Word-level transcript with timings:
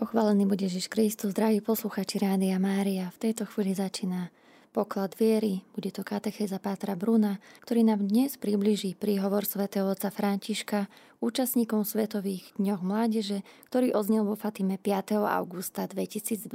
Pochválený 0.00 0.48
bude 0.48 0.64
Ježiš 0.64 0.88
Kristus, 0.88 1.36
drahí 1.36 1.60
posluchači 1.60 2.24
Rádia 2.24 2.56
Mária. 2.56 3.12
V 3.12 3.28
tejto 3.28 3.44
chvíli 3.44 3.76
začína 3.76 4.32
poklad 4.72 5.12
viery. 5.12 5.60
Bude 5.76 5.92
to 5.92 6.00
katechéza 6.00 6.56
Pátra 6.56 6.96
Bruna, 6.96 7.36
ktorý 7.60 7.84
nám 7.84 8.08
dnes 8.08 8.40
približí 8.40 8.96
príhovor 8.96 9.44
svätého 9.44 9.84
otca 9.84 10.08
Františka 10.08 10.88
účastníkom 11.20 11.84
Svetových 11.84 12.48
dňoch 12.56 12.80
mládeže, 12.80 13.44
ktorý 13.68 13.92
oznel 13.92 14.24
vo 14.24 14.40
Fatime 14.40 14.80
5. 14.80 15.20
augusta 15.20 15.84
2023. 15.84 16.48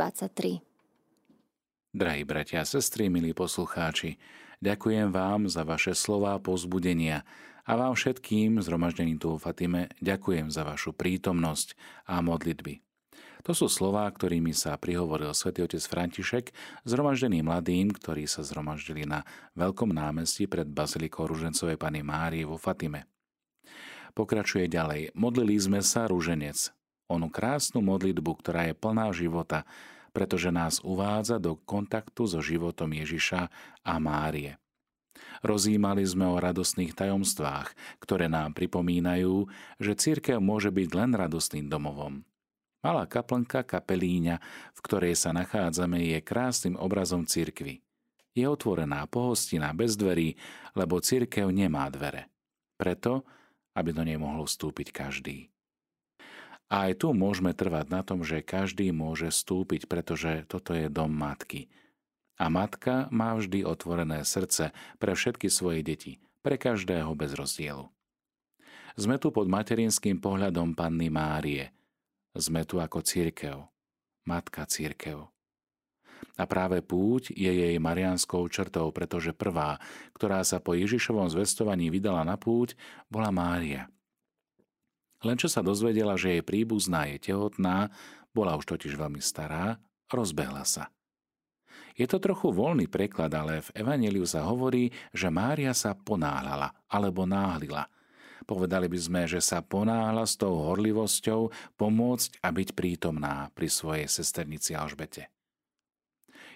Drahí 1.93 2.25
bratia 2.25 2.65
a 2.65 2.67
sestry, 2.67 3.13
milí 3.13 3.37
poslucháči, 3.37 4.17
ďakujem 4.57 5.13
vám 5.13 5.45
za 5.53 5.61
vaše 5.61 5.93
slova 5.93 6.33
pozbudenia 6.41 7.21
a 7.61 7.77
vám 7.77 7.93
všetkým 7.93 8.57
zhromaždeným 8.65 9.21
tu 9.21 9.29
vo 9.29 9.37
Fatime 9.37 9.93
ďakujem 10.01 10.49
za 10.49 10.65
vašu 10.65 10.97
prítomnosť 10.97 11.77
a 12.09 12.25
modlitby. 12.25 12.81
To 13.45 13.53
sú 13.53 13.69
slová, 13.69 14.09
ktorými 14.09 14.57
sa 14.57 14.73
prihovoril 14.73 15.29
svätý 15.37 15.61
otec 15.61 15.77
František 15.77 16.49
zhromaždeným 16.81 17.45
mladým, 17.45 17.93
ktorí 17.93 18.25
sa 18.25 18.41
zhromaždili 18.41 19.05
na 19.05 19.21
veľkom 19.53 19.93
námestí 19.93 20.49
pred 20.49 20.65
bazilikou 20.65 21.29
Ružencovej 21.29 21.77
Pany 21.77 22.01
Márie 22.01 22.41
vo 22.41 22.57
Fatime. 22.57 23.05
Pokračuje 24.17 24.65
ďalej. 24.65 25.13
Modlili 25.13 25.61
sme 25.61 25.85
sa 25.85 26.09
rúženec. 26.09 26.73
Onu 27.05 27.29
krásnu 27.29 27.85
modlitbu, 27.85 28.31
ktorá 28.41 28.65
je 28.65 28.73
plná 28.73 29.13
života, 29.13 29.61
pretože 30.09 30.49
nás 30.49 30.81
uvádza 30.81 31.37
do 31.37 31.53
kontaktu 31.53 32.25
so 32.25 32.41
životom 32.41 32.97
Ježiša 32.97 33.53
a 33.85 33.93
Márie. 34.01 34.57
Rozímali 35.45 36.01
sme 36.01 36.25
o 36.33 36.41
radostných 36.41 36.97
tajomstvách, 36.97 37.77
ktoré 38.01 38.25
nám 38.25 38.57
pripomínajú, 38.57 39.45
že 39.77 39.93
církev 39.93 40.41
môže 40.41 40.73
byť 40.73 40.89
len 40.97 41.13
radostným 41.13 41.69
domovom. 41.69 42.25
Malá 42.85 43.09
kaplnka 43.09 43.65
kapelíňa, 43.65 44.37
v 44.77 44.79
ktorej 44.85 45.17
sa 45.17 45.33
nachádzame, 45.33 46.05
je 46.05 46.21
krásnym 46.21 46.77
obrazom 46.77 47.25
cirkvy. 47.25 47.81
Je 48.37 48.45
otvorená, 48.45 49.09
pohostinná, 49.09 49.73
bez 49.73 49.97
dverí, 49.97 50.37
lebo 50.77 51.01
cirkev 51.01 51.49
nemá 51.49 51.89
dvere. 51.89 52.29
Preto, 52.77 53.25
aby 53.73 53.89
do 53.89 54.05
nej 54.05 54.21
mohol 54.21 54.45
vstúpiť 54.45 54.93
každý. 54.93 55.49
A 56.69 56.85
aj 56.85 57.01
tu 57.01 57.09
môžeme 57.17 57.57
trvať 57.57 57.89
na 57.89 58.05
tom, 58.05 58.21
že 58.21 58.45
každý 58.45 58.93
môže 58.93 59.33
vstúpiť, 59.33 59.89
pretože 59.89 60.45
toto 60.45 60.77
je 60.77 60.85
dom 60.85 61.09
matky. 61.09 61.73
A 62.37 62.53
matka 62.53 63.09
má 63.09 63.33
vždy 63.33 63.65
otvorené 63.65 64.21
srdce 64.21 64.77
pre 65.01 65.17
všetky 65.17 65.49
svoje 65.49 65.81
deti, 65.81 66.21
pre 66.45 66.61
každého 66.61 67.09
bez 67.17 67.33
rozdielu. 67.33 67.89
Sme 68.93 69.17
tu 69.17 69.33
pod 69.33 69.49
materinským 69.49 70.21
pohľadom 70.21 70.77
Panny 70.77 71.09
Márie– 71.09 71.73
sme 72.35 72.67
tu 72.67 72.83
ako 72.83 72.99
církev, 72.99 73.63
matka 74.27 74.67
církev. 74.67 75.27
A 76.35 76.43
práve 76.43 76.83
púť 76.83 77.31
je 77.31 77.47
jej 77.47 77.75
marianskou 77.79 78.43
črtou, 78.51 78.91
pretože 78.91 79.31
prvá, 79.31 79.79
ktorá 80.15 80.43
sa 80.43 80.59
po 80.59 80.75
Ježišovom 80.75 81.31
zvestovaní 81.31 81.87
vydala 81.87 82.27
na 82.27 82.35
púť, 82.35 82.75
bola 83.07 83.31
Mária. 83.31 83.87
Len 85.23 85.39
čo 85.39 85.47
sa 85.47 85.63
dozvedela, 85.63 86.19
že 86.19 86.39
jej 86.39 86.43
príbuzná 86.43 87.07
je 87.15 87.31
tehotná, 87.31 87.87
bola 88.35 88.59
už 88.59 88.67
totiž 88.67 88.99
veľmi 88.99 89.23
stará, 89.23 89.79
rozbehla 90.11 90.67
sa. 90.67 90.91
Je 91.95 92.03
to 92.03 92.19
trochu 92.19 92.51
voľný 92.51 92.91
preklad, 92.91 93.31
ale 93.31 93.63
v 93.63 93.71
Evangeliu 93.71 94.27
sa 94.27 94.43
hovorí, 94.43 94.91
že 95.15 95.31
Mária 95.31 95.71
sa 95.71 95.95
ponáhľala 95.95 96.75
alebo 96.91 97.23
náhlila– 97.23 97.87
Povedali 98.43 98.91
by 98.91 98.99
sme, 98.99 99.21
že 99.23 99.39
sa 99.39 99.63
ponáhla 99.63 100.27
s 100.27 100.35
tou 100.35 100.59
horlivosťou 100.59 101.49
pomôcť 101.79 102.43
a 102.43 102.51
byť 102.51 102.69
prítomná 102.75 103.47
pri 103.55 103.71
svojej 103.71 104.11
sesternici 104.11 104.75
Alžbete. 104.75 105.31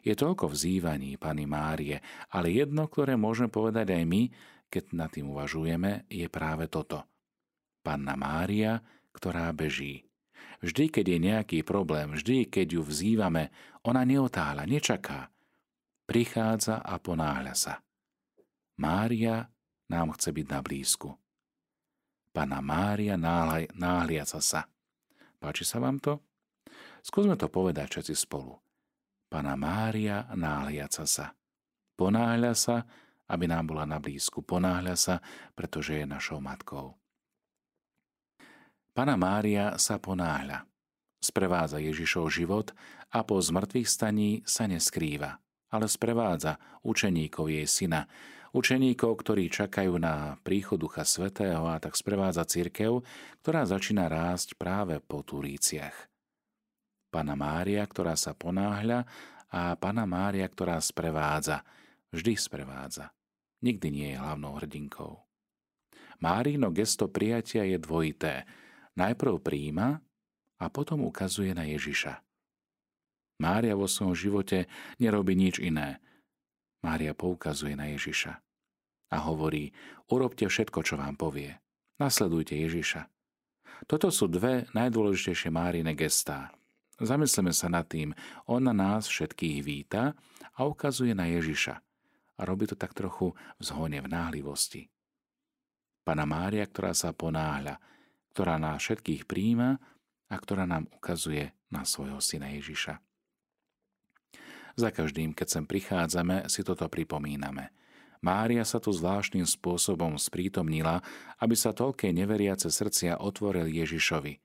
Je 0.03 0.15
toľko 0.15 0.51
vzývaní 0.51 1.15
Pany 1.15 1.47
Márie, 1.47 1.99
ale 2.31 2.55
jedno, 2.55 2.87
ktoré 2.87 3.15
môžeme 3.15 3.51
povedať 3.51 3.91
aj 3.95 4.03
my, 4.07 4.21
keď 4.69 4.83
nad 4.95 5.09
tým 5.11 5.31
uvažujeme, 5.33 6.07
je 6.07 6.27
práve 6.31 6.71
toto. 6.71 7.03
Panna 7.83 8.15
Mária, 8.15 8.79
ktorá 9.11 9.51
beží. 9.51 10.05
Vždy, 10.59 10.91
keď 10.91 11.05
je 11.07 11.19
nejaký 11.19 11.57
problém, 11.63 12.11
vždy, 12.15 12.51
keď 12.51 12.79
ju 12.79 12.81
vzývame, 12.83 13.51
ona 13.87 14.03
neotáľa, 14.03 14.67
nečaká. 14.67 15.31
Prichádza 16.03 16.83
a 16.83 16.99
ponáhľa 16.99 17.55
sa. 17.55 17.73
Mária 18.79 19.47
nám 19.91 20.15
chce 20.15 20.31
byť 20.31 20.47
na 20.47 20.59
blízku. 20.63 21.09
Pana 22.29 22.61
Mária 22.61 23.17
náhliaca 23.17 24.39
sa. 24.39 24.69
Páči 25.41 25.65
sa 25.65 25.81
vám 25.81 25.97
to? 25.97 26.21
Skúsme 27.01 27.33
to 27.39 27.49
povedať 27.49 27.89
všetci 27.89 28.15
spolu. 28.15 28.59
Pana 29.29 29.57
Mária 29.57 30.29
náhliaca 30.33 31.05
sa. 31.05 31.33
Ponáhľa 31.97 32.53
sa, 32.53 32.85
aby 33.29 33.45
nám 33.45 33.69
bola 33.69 33.85
na 33.85 34.01
blízku. 34.01 34.41
Ponáhľa 34.41 34.95
sa, 34.97 35.15
pretože 35.53 35.97
je 35.97 36.05
našou 36.05 36.41
matkou. 36.41 36.97
Pana 38.93 39.15
Mária 39.15 39.77
sa 39.77 40.01
ponáhľa. 40.01 40.65
Sprevádza 41.19 41.77
Ježišov 41.83 42.31
život 42.31 42.71
a 43.11 43.23
po 43.23 43.39
zmrtvých 43.39 43.87
staní 43.87 44.31
sa 44.47 44.65
neskrýva, 44.65 45.39
ale 45.67 45.85
sprevádza 45.91 46.55
učeníkov 46.83 47.51
jej 47.51 47.67
syna, 47.67 48.07
učeníkov, 48.53 49.21
ktorí 49.21 49.49
čakajú 49.49 49.97
na 50.01 50.37
príchod 50.41 50.81
Ducha 50.81 51.05
Svetého 51.05 51.65
a 51.69 51.77
tak 51.77 51.93
sprevádza 51.93 52.45
církev, 52.45 53.05
ktorá 53.41 53.65
začína 53.65 54.09
rásť 54.09 54.57
práve 54.57 54.97
po 55.03 55.21
Turíciach. 55.21 56.09
Pana 57.09 57.33
Mária, 57.33 57.81
ktorá 57.85 58.13
sa 58.13 58.37
ponáhľa 58.37 59.05
a 59.49 59.73
Pana 59.77 60.05
Mária, 60.05 60.45
ktorá 60.45 60.77
sprevádza, 60.77 61.65
vždy 62.13 62.33
sprevádza. 62.37 63.09
Nikdy 63.65 63.87
nie 63.89 64.07
je 64.13 64.21
hlavnou 64.21 64.55
hrdinkou. 64.61 65.19
Márino 66.21 66.69
gesto 66.69 67.09
prijatia 67.09 67.65
je 67.65 67.79
dvojité. 67.79 68.45
Najprv 68.99 69.41
príjima 69.41 69.99
a 70.59 70.65
potom 70.67 71.07
ukazuje 71.07 71.55
na 71.55 71.65
Ježiša. 71.65 72.21
Mária 73.39 73.71
vo 73.71 73.87
svojom 73.87 74.13
živote 74.13 74.67
nerobí 74.99 75.33
nič 75.33 75.57
iné– 75.63 75.97
Mária 76.79 77.11
poukazuje 77.11 77.75
na 77.75 77.91
Ježiša 77.91 78.39
a 79.09 79.17
hovorí, 79.25 79.73
urobte 80.07 80.45
všetko, 80.45 80.79
čo 80.85 80.95
vám 80.95 81.17
povie. 81.17 81.57
Nasledujte 81.99 82.55
Ježiša. 82.55 83.09
Toto 83.89 84.11
sú 84.11 84.31
dve 84.31 84.67
najdôležitejšie 84.71 85.49
Márine 85.51 85.91
gestá. 85.95 86.51
Zamysleme 86.99 87.55
sa 87.55 87.71
nad 87.71 87.87
tým, 87.87 88.11
on 88.47 88.63
na 88.63 88.75
nás 88.75 89.07
všetkých 89.07 89.57
víta 89.63 90.15
a 90.55 90.67
ukazuje 90.67 91.15
na 91.15 91.31
Ježiša. 91.31 91.75
A 92.39 92.41
robí 92.47 92.67
to 92.67 92.75
tak 92.75 92.95
trochu 92.95 93.35
v 93.59 93.61
zhone, 93.63 93.99
v 93.99 94.07
náhlivosti. 94.07 94.87
Pana 96.03 96.23
Mária, 96.23 96.63
ktorá 96.63 96.95
sa 96.95 97.11
ponáhľa, 97.11 97.79
ktorá 98.31 98.55
nás 98.55 98.79
všetkých 98.83 99.27
príjima 99.27 99.79
a 100.31 100.35
ktorá 100.39 100.63
nám 100.63 100.87
ukazuje 100.95 101.51
na 101.67 101.83
svojho 101.83 102.23
syna 102.23 102.51
Ježiša. 102.55 103.08
Za 104.79 104.95
každým, 104.95 105.35
keď 105.35 105.59
sem 105.59 105.65
prichádzame, 105.67 106.47
si 106.47 106.63
toto 106.63 106.87
pripomíname. 106.87 107.75
Mária 108.23 108.63
sa 108.63 108.79
tu 108.79 108.95
zvláštnym 108.95 109.43
spôsobom 109.43 110.15
sprítomnila, 110.15 111.03
aby 111.35 111.51
sa 111.51 111.75
toľké 111.75 112.15
neveriace 112.15 112.71
srdcia 112.71 113.19
otvoril 113.19 113.67
Ježišovi. 113.67 114.39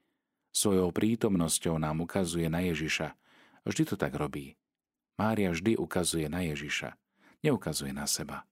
Svojou 0.50 0.90
prítomnosťou 0.90 1.78
nám 1.78 2.02
ukazuje 2.02 2.50
na 2.50 2.66
Ježiša. 2.66 3.14
Vždy 3.62 3.82
to 3.86 3.94
tak 3.94 4.18
robí. 4.18 4.58
Mária 5.14 5.54
vždy 5.54 5.78
ukazuje 5.78 6.26
na 6.26 6.42
Ježiša. 6.42 6.98
Neukazuje 7.46 7.94
na 7.94 8.10
seba. 8.10 8.42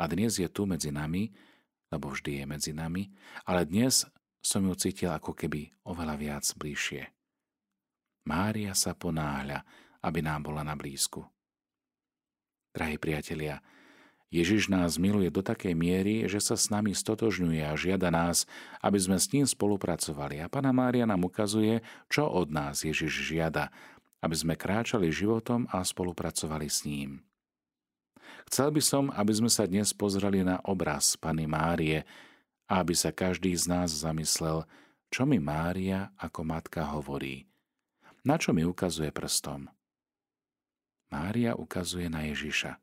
A 0.00 0.08
dnes 0.08 0.40
je 0.40 0.48
tu 0.48 0.64
medzi 0.64 0.88
nami, 0.88 1.36
lebo 1.92 2.16
vždy 2.16 2.40
je 2.40 2.44
medzi 2.48 2.72
nami, 2.72 3.12
ale 3.44 3.68
dnes 3.68 4.08
som 4.40 4.64
ju 4.64 4.72
cítil 4.72 5.12
ako 5.12 5.36
keby 5.36 5.68
oveľa 5.84 6.16
viac 6.16 6.44
bližšie. 6.56 7.12
Mária 8.24 8.72
sa 8.72 8.96
ponáhľa, 8.96 9.64
aby 10.02 10.20
nám 10.20 10.44
bola 10.44 10.66
na 10.66 10.74
blízku. 10.74 11.24
Drahí 12.74 12.98
priatelia, 12.98 13.62
Ježiš 14.32 14.72
nás 14.72 14.96
miluje 14.96 15.28
do 15.28 15.44
takej 15.44 15.76
miery, 15.76 16.24
že 16.24 16.40
sa 16.40 16.56
s 16.56 16.72
nami 16.72 16.96
stotožňuje 16.96 17.68
a 17.68 17.76
žiada 17.76 18.08
nás, 18.08 18.48
aby 18.80 18.96
sme 18.96 19.20
s 19.20 19.28
ním 19.28 19.44
spolupracovali. 19.44 20.40
A 20.40 20.48
Pana 20.48 20.72
Mária 20.72 21.04
nám 21.04 21.28
ukazuje, 21.28 21.84
čo 22.08 22.24
od 22.24 22.48
nás 22.48 22.80
Ježiš 22.80 23.12
žiada, 23.12 23.68
aby 24.24 24.32
sme 24.32 24.56
kráčali 24.56 25.12
životom 25.12 25.68
a 25.68 25.84
spolupracovali 25.84 26.64
s 26.64 26.88
ním. 26.88 27.20
Chcel 28.48 28.72
by 28.72 28.80
som, 28.80 29.04
aby 29.12 29.32
sme 29.36 29.52
sa 29.52 29.68
dnes 29.68 29.92
pozreli 29.92 30.40
na 30.40 30.64
obraz 30.64 31.12
Pany 31.20 31.44
Márie 31.44 32.08
a 32.64 32.80
aby 32.80 32.96
sa 32.96 33.12
každý 33.12 33.52
z 33.52 33.68
nás 33.68 33.92
zamyslel, 33.92 34.64
čo 35.12 35.28
mi 35.28 35.36
Mária 35.36 36.08
ako 36.16 36.40
matka 36.40 36.88
hovorí. 36.88 37.44
Na 38.24 38.40
čo 38.40 38.56
mi 38.56 38.64
ukazuje 38.64 39.12
prstom? 39.12 39.68
Mária 41.12 41.52
ukazuje 41.52 42.08
na 42.08 42.24
Ježiša. 42.24 42.80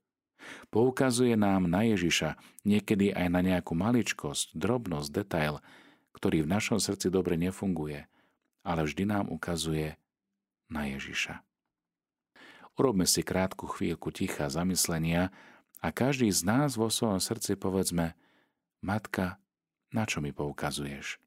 Poukazuje 0.69 1.33
nám 1.33 1.65
na 1.65 1.81
Ježiša, 1.81 2.37
niekedy 2.61 3.09
aj 3.09 3.27
na 3.33 3.41
nejakú 3.41 3.73
maličkosť, 3.73 4.53
drobnosť, 4.53 5.09
detail, 5.09 5.65
ktorý 6.13 6.45
v 6.45 6.51
našom 6.53 6.77
srdci 6.77 7.09
dobre 7.09 7.41
nefunguje. 7.41 8.05
Ale 8.61 8.85
vždy 8.85 9.09
nám 9.09 9.25
ukazuje 9.33 9.97
na 10.69 10.85
Ježiša. 10.93 11.41
Urobme 12.77 13.09
si 13.09 13.25
krátku 13.25 13.67
chvíľku 13.67 14.13
ticha 14.13 14.47
zamyslenia 14.47 15.33
a 15.81 15.89
každý 15.89 16.29
z 16.31 16.45
nás 16.45 16.77
vo 16.77 16.87
svojom 16.87 17.19
srdci 17.19 17.57
povedzme 17.57 18.15
Matka, 18.79 19.41
na 19.91 20.07
čo 20.07 20.23
mi 20.23 20.31
poukazuješ? 20.31 21.19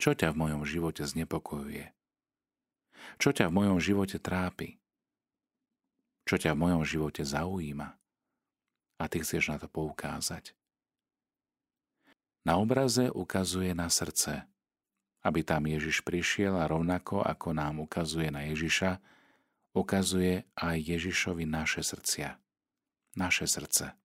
Čo 0.00 0.16
ťa 0.16 0.34
v 0.34 0.40
mojom 0.42 0.62
živote 0.66 1.06
znepokojuje? 1.06 1.94
Čo 3.22 3.30
ťa 3.30 3.50
v 3.50 3.56
mojom 3.62 3.78
živote 3.78 4.18
trápi? 4.18 4.78
Čo 6.28 6.36
ťa 6.36 6.52
v 6.52 6.60
mojom 6.60 6.84
živote 6.84 7.24
zaujíma? 7.24 7.88
A 9.00 9.04
ty 9.08 9.24
chceš 9.24 9.48
na 9.48 9.56
to 9.56 9.64
poukázať. 9.64 10.52
Na 12.44 12.60
obraze 12.60 13.08
ukazuje 13.08 13.72
na 13.72 13.88
srdce, 13.88 14.44
aby 15.24 15.40
tam 15.40 15.64
Ježiš 15.64 16.04
prišiel 16.04 16.52
a 16.60 16.68
rovnako 16.68 17.24
ako 17.24 17.56
nám 17.56 17.80
ukazuje 17.80 18.28
na 18.28 18.44
Ježiša, 18.44 19.00
ukazuje 19.72 20.44
aj 20.52 20.76
Ježišovi 20.76 21.48
naše 21.48 21.80
srdcia, 21.80 22.36
naše 23.16 23.48
srdce. 23.48 23.96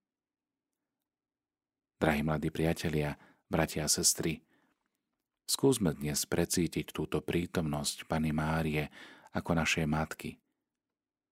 Drahí 2.00 2.24
mladí 2.24 2.48
priatelia, 2.48 3.20
bratia 3.52 3.84
a 3.84 3.92
sestry, 3.92 4.40
skúsme 5.44 5.92
dnes 5.92 6.24
precítiť 6.24 6.88
túto 6.88 7.20
prítomnosť 7.20 8.08
Pany 8.08 8.32
Márie 8.32 8.88
ako 9.36 9.60
našej 9.60 9.84
matky. 9.84 10.40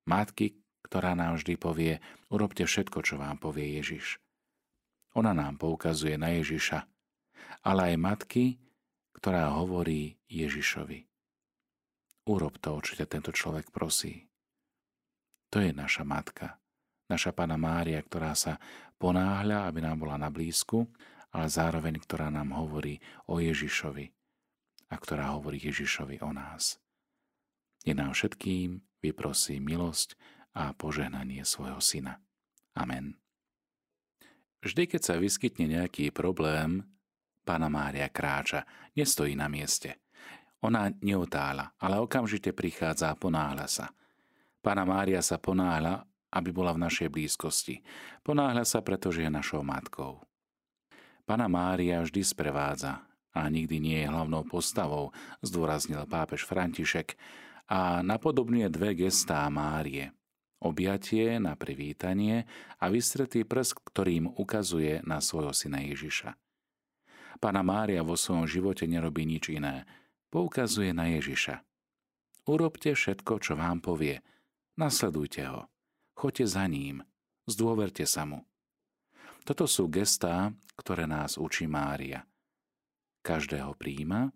Matky, 0.08 0.61
ktorá 0.92 1.16
nám 1.16 1.40
vždy 1.40 1.56
povie, 1.56 2.04
urobte 2.28 2.68
všetko, 2.68 3.00
čo 3.00 3.16
vám 3.16 3.40
povie 3.40 3.80
Ježiš. 3.80 4.20
Ona 5.16 5.32
nám 5.32 5.56
poukazuje 5.56 6.20
na 6.20 6.36
Ježiša, 6.36 6.84
ale 7.64 7.96
aj 7.96 7.96
matky, 7.96 8.60
ktorá 9.16 9.56
hovorí 9.56 10.20
Ježišovi. 10.28 11.08
Urob 12.28 12.60
to, 12.60 12.76
čo 12.84 12.92
ťa 13.00 13.08
tento 13.08 13.32
človek 13.32 13.72
prosí. 13.72 14.28
To 15.48 15.64
je 15.64 15.72
naša 15.72 16.04
matka, 16.04 16.60
naša 17.08 17.32
Pana 17.32 17.56
Mária, 17.56 18.04
ktorá 18.04 18.36
sa 18.36 18.60
ponáhľa, 19.00 19.72
aby 19.72 19.80
nám 19.80 19.96
bola 19.96 20.20
na 20.20 20.28
blízku, 20.28 20.92
ale 21.32 21.48
zároveň, 21.48 22.04
ktorá 22.04 22.28
nám 22.28 22.52
hovorí 22.52 23.00
o 23.32 23.40
Ježišovi 23.40 24.12
a 24.92 24.94
ktorá 25.00 25.32
hovorí 25.40 25.56
Ježišovi 25.56 26.20
o 26.20 26.36
nás. 26.36 26.76
Je 27.80 27.96
nám 27.96 28.12
všetkým 28.12 28.76
vyprosí 29.00 29.56
milosť 29.56 30.20
a 30.52 30.76
požehnanie 30.76 31.44
svojho 31.44 31.80
syna. 31.80 32.20
Amen. 32.76 33.16
Vždy, 34.62 34.86
keď 34.86 35.00
sa 35.02 35.14
vyskytne 35.18 35.66
nejaký 35.66 36.14
problém, 36.14 36.86
Pána 37.42 37.66
Mária 37.66 38.06
kráča, 38.06 38.62
nestojí 38.94 39.34
na 39.34 39.50
mieste. 39.50 39.98
Ona 40.62 40.94
neotála, 41.02 41.74
ale 41.82 41.98
okamžite 41.98 42.54
prichádza 42.54 43.10
a 43.10 43.18
ponáhľa 43.18 43.66
sa. 43.66 43.86
Pána 44.62 44.86
Mária 44.86 45.18
sa 45.18 45.42
ponáhľa, 45.42 46.06
aby 46.30 46.54
bola 46.54 46.70
v 46.70 46.86
našej 46.86 47.10
blízkosti. 47.10 47.82
Ponáhľa 48.22 48.62
sa, 48.62 48.78
pretože 48.78 49.26
je 49.26 49.30
našou 49.30 49.66
matkou. 49.66 50.22
Pána 51.26 51.50
Mária 51.50 51.98
vždy 51.98 52.22
sprevádza 52.22 53.02
a 53.34 53.50
nikdy 53.50 53.82
nie 53.82 53.98
je 54.06 54.10
hlavnou 54.10 54.46
postavou, 54.46 55.10
zdôraznil 55.42 56.06
pápež 56.06 56.46
František 56.46 57.18
a 57.66 58.06
napodobňuje 58.06 58.68
dve 58.70 58.94
gestá 58.94 59.42
Márie. 59.50 60.14
Objatie 60.62 61.42
na 61.42 61.58
privítanie 61.58 62.46
a 62.78 62.86
vystretý 62.86 63.42
prst, 63.42 63.82
ktorým 63.82 64.30
ukazuje 64.38 65.02
na 65.02 65.18
svojho 65.18 65.50
syna 65.50 65.82
Ježiša. 65.82 66.38
Pána 67.42 67.66
Mária 67.66 68.06
vo 68.06 68.14
svojom 68.14 68.46
živote 68.46 68.86
nerobí 68.86 69.26
nič 69.26 69.50
iné. 69.50 69.82
Poukazuje 70.30 70.94
na 70.94 71.10
Ježiša. 71.10 71.66
Urobte 72.46 72.94
všetko, 72.94 73.42
čo 73.42 73.58
vám 73.58 73.82
povie. 73.82 74.22
Nasledujte 74.78 75.42
ho. 75.50 75.66
Choďte 76.14 76.46
za 76.46 76.70
ním. 76.70 77.02
Zdôverte 77.50 78.06
sa 78.06 78.22
mu. 78.22 78.46
Toto 79.42 79.66
sú 79.66 79.90
gestá, 79.90 80.54
ktoré 80.78 81.10
nás 81.10 81.34
učí 81.34 81.66
Mária. 81.66 82.22
Každého 83.26 83.74
príjima 83.74 84.30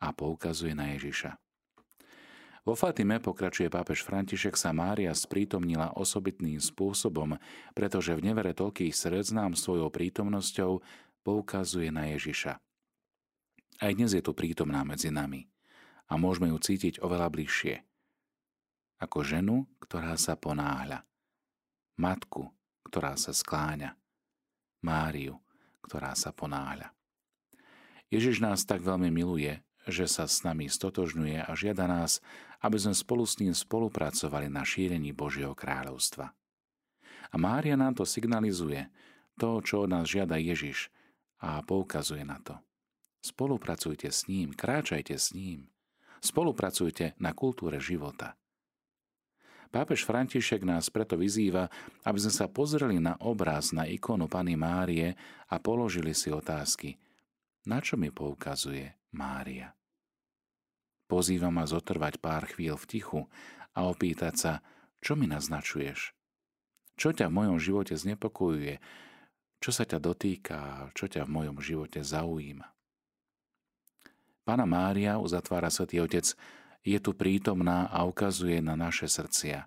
a 0.00 0.08
poukazuje 0.16 0.72
na 0.72 0.96
Ježiša. 0.96 1.36
Vo 2.68 2.76
Fatime, 2.76 3.16
pokračuje 3.16 3.72
pápež 3.72 4.04
František, 4.04 4.52
sa 4.52 4.76
Mária 4.76 5.16
sprítomnila 5.16 5.96
osobitným 5.96 6.60
spôsobom, 6.60 7.40
pretože 7.72 8.12
v 8.12 8.28
nevere 8.28 8.52
toľkých 8.52 8.92
srdc 8.92 9.32
nám 9.32 9.56
svojou 9.56 9.88
prítomnosťou 9.88 10.84
poukazuje 11.24 11.88
na 11.88 12.12
Ježiša. 12.12 12.60
Aj 13.80 13.92
dnes 13.96 14.12
je 14.12 14.20
tu 14.20 14.36
prítomná 14.36 14.84
medzi 14.84 15.08
nami 15.08 15.48
a 16.12 16.20
môžeme 16.20 16.52
ju 16.52 16.60
cítiť 16.60 17.00
oveľa 17.00 17.32
bližšie. 17.32 17.88
Ako 19.00 19.24
ženu, 19.24 19.64
ktorá 19.80 20.12
sa 20.20 20.36
ponáhľa. 20.36 21.08
Matku, 21.96 22.52
ktorá 22.84 23.16
sa 23.16 23.32
skláňa. 23.32 23.96
Máriu, 24.84 25.40
ktorá 25.80 26.12
sa 26.12 26.36
ponáhľa. 26.36 26.92
Ježiš 28.12 28.44
nás 28.44 28.68
tak 28.68 28.84
veľmi 28.84 29.08
miluje, 29.08 29.56
že 29.88 30.06
sa 30.06 30.28
s 30.28 30.44
nami 30.44 30.68
stotožňuje 30.68 31.42
a 31.44 31.50
žiada 31.56 31.88
nás, 31.88 32.20
aby 32.60 32.76
sme 32.76 32.94
spolu 32.94 33.24
s 33.24 33.40
ním 33.40 33.56
spolupracovali 33.56 34.52
na 34.52 34.62
šírení 34.62 35.16
Božieho 35.16 35.56
kráľovstva. 35.56 36.30
A 37.28 37.34
Mária 37.36 37.76
nám 37.76 37.96
to 37.96 38.04
signalizuje, 38.08 38.88
to, 39.38 39.60
čo 39.62 39.86
od 39.86 39.92
nás 39.92 40.08
žiada 40.08 40.36
Ježiš, 40.36 40.90
a 41.38 41.62
poukazuje 41.62 42.26
na 42.26 42.42
to. 42.42 42.58
Spolupracujte 43.22 44.10
s 44.10 44.26
ním, 44.26 44.54
kráčajte 44.54 45.14
s 45.14 45.34
ním. 45.34 45.70
Spolupracujte 46.18 47.14
na 47.22 47.30
kultúre 47.30 47.78
života. 47.78 48.34
Pápež 49.68 50.08
František 50.08 50.64
nás 50.64 50.88
preto 50.88 51.20
vyzýva, 51.20 51.68
aby 52.08 52.18
sme 52.18 52.32
sa 52.32 52.46
pozreli 52.48 52.96
na 52.98 53.20
obraz, 53.20 53.70
na 53.76 53.84
ikonu 53.84 54.24
Pany 54.24 54.56
Márie 54.56 55.12
a 55.46 55.60
položili 55.60 56.16
si 56.16 56.32
otázky. 56.32 56.96
Na 57.68 57.84
čo 57.84 58.00
mi 58.00 58.08
poukazuje 58.08 58.96
Mária? 59.12 59.77
Pozývam 61.08 61.56
ma 61.56 61.64
zotrvať 61.64 62.20
pár 62.20 62.44
chvíľ 62.52 62.76
v 62.76 62.84
tichu 62.84 63.20
a 63.72 63.88
opýtať 63.88 64.34
sa, 64.36 64.52
čo 65.00 65.16
mi 65.16 65.24
naznačuješ? 65.24 66.12
Čo 67.00 67.16
ťa 67.16 67.32
v 67.32 67.36
mojom 67.40 67.56
živote 67.56 67.96
znepokojuje? 67.96 68.76
Čo 69.58 69.70
sa 69.72 69.88
ťa 69.88 69.98
dotýka, 70.04 70.92
čo 70.92 71.08
ťa 71.08 71.24
v 71.24 71.34
mojom 71.34 71.58
živote 71.64 72.04
zaujíma. 72.04 72.68
Pána 74.44 74.68
Mária, 74.68 75.16
uzatvára 75.16 75.72
Svetý 75.72 76.00
Otec, 76.00 76.36
je 76.84 76.98
tu 77.00 77.12
prítomná 77.16 77.88
a 77.88 78.04
ukazuje 78.04 78.60
na 78.60 78.76
naše 78.76 79.08
srdcia, 79.08 79.64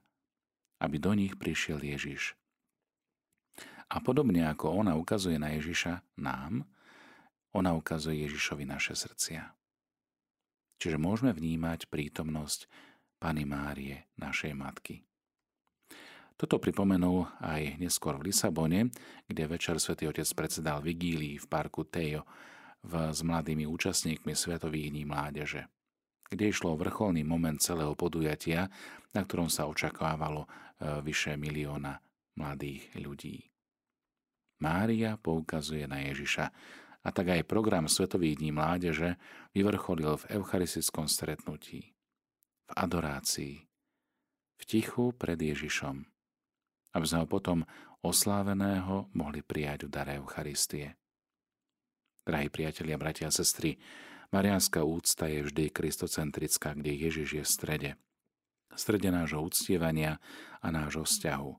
aby 0.81 0.95
do 0.97 1.13
nich 1.13 1.37
prišiel 1.37 1.81
Ježiš. 1.81 2.37
A 3.91 3.99
podobne 3.99 4.47
ako 4.47 4.71
ona 4.71 4.95
ukazuje 4.95 5.35
na 5.35 5.51
Ježiša 5.57 6.17
nám, 6.17 6.63
ona 7.51 7.75
ukazuje 7.75 8.23
Ježišovi 8.25 8.63
naše 8.63 8.95
srdcia. 8.95 9.51
Čiže 10.81 10.97
môžeme 10.97 11.29
vnímať 11.29 11.93
prítomnosť 11.93 12.65
Pany 13.21 13.45
Márie, 13.45 14.09
našej 14.17 14.57
matky. 14.57 15.05
Toto 16.33 16.57
pripomenul 16.57 17.29
aj 17.37 17.77
neskôr 17.77 18.17
v 18.17 18.33
Lisabone, 18.33 18.89
kde 19.29 19.45
večer 19.45 19.77
svätý 19.77 20.09
Otec 20.09 20.25
predsedal 20.33 20.81
vigílii 20.81 21.37
v 21.37 21.45
parku 21.45 21.85
Tejo 21.85 22.25
v, 22.81 23.13
s 23.13 23.21
mladými 23.21 23.69
účastníkmi 23.69 24.33
Svetových 24.33 24.89
dní 24.89 25.05
mládeže, 25.05 25.69
kde 26.33 26.49
išlo 26.49 26.73
vrcholný 26.73 27.21
moment 27.21 27.61
celého 27.61 27.93
podujatia, 27.93 28.65
na 29.13 29.21
ktorom 29.21 29.53
sa 29.53 29.69
očakávalo 29.69 30.49
e, 30.49 30.49
vyše 31.05 31.37
milióna 31.37 31.93
mladých 32.41 32.89
ľudí. 32.97 33.37
Mária 34.65 35.21
poukazuje 35.21 35.85
na 35.85 36.01
Ježiša 36.09 36.49
a 37.01 37.09
tak 37.09 37.33
aj 37.33 37.49
program 37.49 37.89
Svetových 37.89 38.37
dní 38.37 38.53
mládeže 38.53 39.17
vyvrcholil 39.57 40.21
v 40.21 40.37
eucharistickom 40.37 41.09
stretnutí, 41.09 41.97
v 42.69 42.71
adorácii, 42.77 43.65
v 44.61 44.63
tichu 44.69 45.09
pred 45.17 45.41
Ježišom, 45.41 46.05
aby 46.93 47.05
sme 47.05 47.25
ho 47.25 47.27
potom 47.27 47.65
osláveného 48.05 49.09
mohli 49.17 49.41
prijať 49.41 49.89
v 49.89 49.93
dare 49.93 50.13
Eucharistie. 50.21 50.97
Drahí 52.21 52.53
priatelia, 52.53 53.01
bratia 53.01 53.29
a 53.29 53.33
sestry, 53.33 53.81
mariánska 54.29 54.85
úcta 54.85 55.25
je 55.25 55.41
vždy 55.41 55.73
kristocentrická, 55.73 56.77
kde 56.77 56.93
Ježiš 56.93 57.29
je 57.33 57.43
v 57.43 57.49
strede. 57.49 57.91
V 58.69 58.77
strede 58.77 59.09
nášho 59.09 59.41
uctievania 59.41 60.21
a 60.61 60.69
nášho 60.69 61.01
vzťahu. 61.03 61.51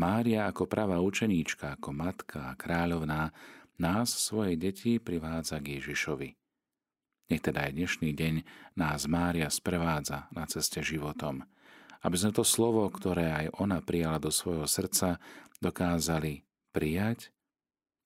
Mária 0.00 0.48
ako 0.48 0.64
pravá 0.64 1.00
učeníčka, 1.00 1.76
ako 1.76 1.92
matka 1.92 2.52
a 2.52 2.56
kráľovná 2.56 3.32
nás, 3.80 4.12
svoje 4.12 4.60
deti, 4.60 5.00
privádza 5.00 5.58
k 5.64 5.80
Ježišovi. 5.80 6.36
Nech 7.32 7.42
teda 7.42 7.66
aj 7.66 7.72
dnešný 7.74 8.10
deň 8.12 8.34
nás 8.76 9.08
Mária 9.08 9.48
sprevádza 9.48 10.28
na 10.30 10.44
ceste 10.44 10.84
životom– 10.84 11.42
aby 12.00 12.16
sme 12.16 12.32
to 12.32 12.44
slovo, 12.44 12.88
ktoré 12.88 13.28
aj 13.28 13.46
ona 13.60 13.84
prijala 13.84 14.16
do 14.16 14.32
svojho 14.32 14.64
srdca, 14.64 15.20
dokázali 15.60 16.48
prijať, 16.72 17.28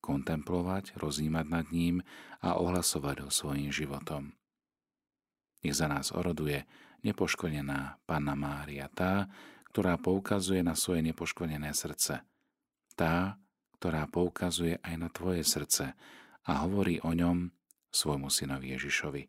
kontemplovať, 0.02 0.98
rozímať 0.98 1.46
nad 1.46 1.66
ním 1.70 2.02
a 2.42 2.58
ohlasovať 2.58 3.24
ho 3.24 3.30
svojim 3.30 3.70
životom. 3.70 4.34
Nech 5.62 5.78
za 5.78 5.86
nás 5.88 6.10
oroduje 6.12 6.66
nepoškodená 7.06 8.02
Panna 8.04 8.34
Mária, 8.36 8.90
tá, 8.90 9.30
ktorá 9.70 9.96
poukazuje 9.96 10.60
na 10.60 10.76
svoje 10.76 11.00
nepoškodené 11.06 11.72
srdce. 11.72 12.20
Tá, 12.98 13.38
ktorá 13.84 14.08
poukazuje 14.08 14.80
aj 14.80 14.96
na 14.96 15.12
tvoje 15.12 15.44
srdce 15.44 15.92
a 16.48 16.52
hovorí 16.64 17.04
o 17.04 17.12
ňom 17.12 17.52
svojmu 17.92 18.32
synovi 18.32 18.72
Ježišovi. 18.72 19.28